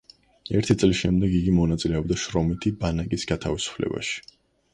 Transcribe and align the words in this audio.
ერთი 0.59 0.75
წლის 0.83 0.95
შემდეგ 1.01 1.35
იგი 1.39 1.53
მონაწილეობდა 1.57 2.17
შრომითი 2.23 2.73
ბანაკის 2.81 3.27
გათავისუფლებაში. 3.35 4.19